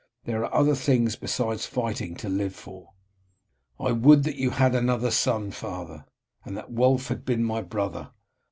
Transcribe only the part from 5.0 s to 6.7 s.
son, father, and